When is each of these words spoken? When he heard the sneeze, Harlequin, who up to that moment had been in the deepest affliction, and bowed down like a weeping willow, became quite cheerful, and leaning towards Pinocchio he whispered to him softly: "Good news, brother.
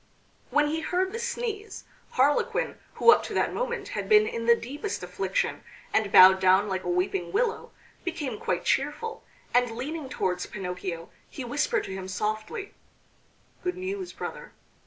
When 0.49 0.69
he 0.69 0.79
heard 0.79 1.11
the 1.11 1.19
sneeze, 1.19 1.83
Harlequin, 2.13 2.79
who 2.95 3.11
up 3.11 3.21
to 3.25 3.35
that 3.35 3.53
moment 3.53 3.89
had 3.89 4.09
been 4.09 4.25
in 4.25 4.47
the 4.47 4.55
deepest 4.55 5.03
affliction, 5.03 5.63
and 5.93 6.11
bowed 6.11 6.39
down 6.39 6.67
like 6.67 6.83
a 6.83 6.89
weeping 6.89 7.31
willow, 7.31 7.71
became 8.03 8.39
quite 8.39 8.65
cheerful, 8.65 9.23
and 9.53 9.69
leaning 9.69 10.09
towards 10.09 10.47
Pinocchio 10.47 11.11
he 11.29 11.45
whispered 11.45 11.83
to 11.83 11.93
him 11.93 12.07
softly: 12.07 12.73
"Good 13.63 13.77
news, 13.77 14.11
brother. 14.11 14.53